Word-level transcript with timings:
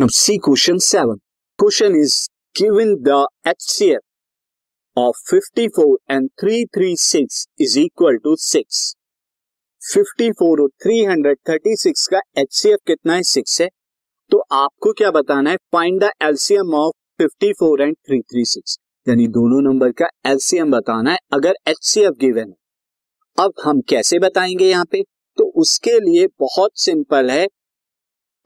Now 0.00 0.06
see 0.06 0.38
question 0.48 0.76
7. 0.78 1.14
Question 1.62 1.90
is 2.04 2.28
given 2.60 2.90
the 3.08 3.24
HCF 3.46 4.04
of 4.98 5.12
54 5.34 5.90
and 6.10 6.24
336 6.44 7.46
is 7.60 7.78
equal 7.78 8.18
to 8.26 8.34
6. 8.36 8.94
54 9.96 10.60
और 10.60 10.70
336 10.86 12.06
का 12.06 12.20
HCF 12.38 12.78
कितना 12.86 13.14
है? 13.14 13.22
6 13.22 13.60
है। 13.60 13.68
तो 14.30 14.38
आपको 14.38 14.92
क्या 14.92 15.10
बताना 15.10 15.50
है? 15.50 15.56
Find 15.56 16.04
the 16.04 16.10
LCM 16.22 16.74
of 16.74 17.22
54 17.22 17.80
and 17.80 17.96
336 17.96 18.78
यानी 19.08 19.26
दोनों 19.26 19.72
नंबर 19.72 19.92
का 19.92 20.06
एलसीएम 20.26 20.70
बताना 20.70 21.10
है, 21.10 21.18
अगर 21.32 21.54
HCF 21.68 22.18
गिवन 22.20 22.48
है। 22.48 22.56
अब 23.38 23.52
हम 23.64 23.80
कैसे 23.80 24.18
बताएँगे 24.18 24.70
यहाँ 24.70 24.84
पे? 24.84 25.02
तो 25.36 25.44
उसके 25.44 26.00
लिए 26.00 26.26
बहुत 26.26 26.70
सिंपल 26.74 27.30
है। 27.30 27.48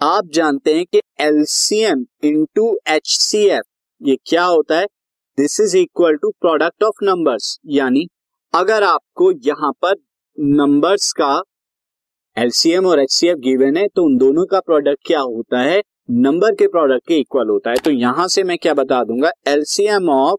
आप 0.00 0.28
जानते 0.34 0.74
हैं 0.74 0.84
कि 0.86 1.00
LCM 1.20 2.04
into 2.24 2.66
H 2.88 3.08
C 3.10 3.38
F 3.46 3.64
ये 4.00 4.16
क्या 4.26 4.44
होता 4.44 4.78
है? 4.78 4.86
This 5.38 5.58
is 5.60 5.76
equal 5.76 6.14
to 6.16 6.30
product 6.40 6.84
of 6.84 7.04
numbers 7.04 7.58
यानी 7.68 8.06
अगर 8.54 8.82
आपको 8.82 9.30
यहाँ 9.46 9.70
पर 9.82 9.94
नंबर्स 10.38 11.12
का 11.12 11.42
एलसीएम 12.36 12.86
और 12.86 13.00
एच 13.00 13.10
सी 13.10 13.28
एफ़ 13.28 13.38
गिवन 13.38 13.76
है 13.76 13.86
तो 13.88 14.04
उन 14.04 14.16
दोनों 14.18 14.44
का 14.46 14.60
प्रोडक्ट 14.60 15.06
क्या 15.06 15.20
होता 15.20 15.60
है? 15.60 15.82
नंबर 16.10 16.54
के 16.54 16.66
प्रोडक्ट 16.68 17.06
के 17.08 17.18
इक्वल 17.18 17.48
होता 17.48 17.70
है। 17.70 17.76
तो 17.76 17.90
यहाँ 17.90 18.28
से 18.28 18.42
मैं 18.42 18.56
क्या 18.58 18.74
बता 18.74 19.02
दूँगा? 19.04 19.30
LCM 19.48 20.08
of 20.10 20.38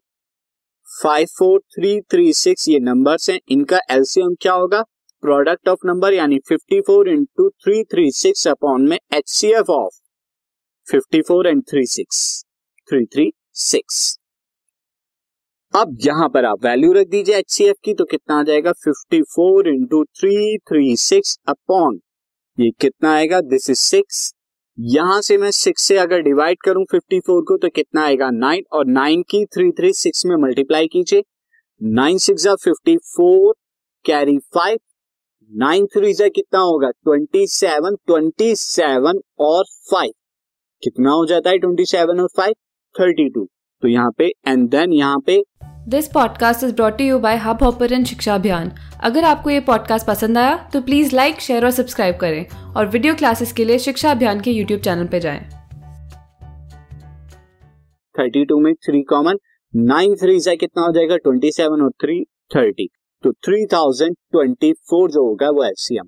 five 0.88 1.28
four 1.38 1.60
three 1.76 2.00
three 2.02 2.32
six 2.34 2.68
ये 2.70 2.80
नंबर्स 2.80 3.30
हैं। 3.30 3.40
इनका 3.50 3.80
एलसीएम 3.92 4.36
क्या 4.42 4.54
होगा? 4.54 4.84
प्रोडक्ट 5.24 5.70
ऑफ़ 5.70 5.80
नंबर 5.86 6.14
यानी 6.14 6.38
54 6.52 6.82
four 6.82 7.10
into 7.10 7.50
three 7.50 7.84
three 7.84 8.10
six 8.12 8.48
upon 8.48 8.88
में 8.90 8.98
H 9.14 9.30
C 9.30 9.48
F 9.48 9.70
of 9.72 10.00
54 10.88 11.46
and 11.48 11.62
three 11.64 11.86
six 11.86 12.22
three 12.90 13.06
three 13.06 13.30
six 13.64 14.00
अब 15.74 15.98
यहाँ 16.02 16.30
पर 16.30 16.46
आप 16.46 16.66
वैल्यू 16.66 16.92
रख 16.94 17.08
दीजिए 17.08 17.38
एच 17.38 17.52
सी 17.52 17.64
एफ़ 17.64 17.78
की 17.84 17.94
तो 17.94 18.06
कितना 18.06 18.40
आ 18.40 18.44
जाएगा 18.44 18.72
54 18.88 19.22
four 19.36 19.68
into 19.68 20.04
three 20.04 20.58
three 20.70 20.96
six 20.98 21.38
upon 21.48 22.00
ये 22.58 22.72
कितना 22.82 23.14
आएगा? 23.14 23.42
दिस 23.42 23.70
इज़ 23.70 23.80
सिक्स 23.80 24.34
यहाँ 24.78 25.22
से 25.22 25.38
मैं 25.38 25.52
सिक्स 25.52 25.84
से 25.84 25.98
अगर 25.98 26.22
डिवाइड 26.22 26.58
करूँ 26.66 26.86
54 26.86 27.42
को 27.48 27.58
तो 27.58 27.70
कितना 27.70 28.06
आएगा 28.06 28.30
नाइन 28.30 28.64
और 28.74 28.86
नाइन 28.86 29.22
की 29.22 29.46
थ्री 29.46 29.72
थ्री 29.72 29.94
सिक्स 29.94 30.26
में 30.26 30.36
मल्टीप्लाई 30.36 30.88
कीजिए। 30.88 31.24
Nine 31.82 32.18
six 32.18 32.48
fifty 32.64 32.98
four 32.98 33.54
carry 34.06 34.38
five 34.56 34.78
nine 35.52 35.86
three 35.86 36.14
से 36.14 36.30
कितना 36.30 36.60
होगा? 36.60 36.90
ट्वेंटी 36.90 37.46
सेवन 37.48 37.96
ट्वेंटी 38.08 38.54
सेवन 38.56 39.20
और 39.40 39.64
फाइव 39.92 40.12
कितना 40.84 41.12
हो 41.12 41.26
जाता 41.26 41.50
है 41.50 41.58
ट्वेंटी 41.58 41.86
सेवन 41.86 42.20
और 42.20 42.28
फाइव 42.38 42.54
थर्टी 42.96 43.30
टू 43.30 43.44
तो 43.84 43.88
यहाँ 43.88 44.12
पे 44.18 44.28
एंड 44.48 44.70
देन 44.70 44.94
यहाँ 44.94 45.20
पे 45.20 45.42
this 45.90 46.08
podcast 46.08 46.64
is 46.64 46.74
brought 46.76 47.02
you 47.02 47.18
by 47.20 47.38
Hub 47.38 47.64
Hopper 47.64 48.04
शिक्षा 48.04 48.36
अभियान 48.36 48.72
अगर 49.04 49.24
आपको 49.24 49.50
ये 49.50 49.60
पॉडकास्ट 49.60 50.08
पसंद 50.08 50.38
आया 50.38 50.56
तो 50.74 50.82
प्लीज़ 50.82 51.16
लाइक 51.16 51.42
शेयर 51.42 51.66
और 51.66 51.72
सब्सक्राइब 51.72 52.18
करें। 52.18 52.74
और 52.76 52.88
वीडियो 52.88 53.16
क्लासेस 53.16 53.54
के 53.54 53.66
लिए 53.66 53.80
शिक्षा 53.80 54.12
अभियान 54.12 54.42
के 54.42 54.52
यूट्यूब 54.52 54.82
चैनल 54.82 55.08
पर 55.08 55.20
जाए। 55.20 55.40
थर्टी 58.16 58.46
टू 58.46 58.60
में 58.60 58.74
थ्री 58.76 59.02
कॉमन 59.04 59.38
नाइन 59.74 60.16
थ्री 60.16 60.40
से 60.40 60.56
कितना 60.56 60.84
हो 60.84 60.92
जाएगा? 60.92 61.18
ट्वेंटी 61.18 61.52
सेवन 61.52 61.82
और 61.82 61.92
थ्री 62.02 62.24
थर्टी 62.56 62.88
तो 63.24 63.32
थ्री 63.46 63.66
थाउज़ेंड 63.66 64.16
ट्वेंटी 64.32 64.72
फोर 64.90 65.12
जो 65.12 65.26
होगा 65.26 65.50
वो 65.50 65.64
एलसीएम 65.66 66.06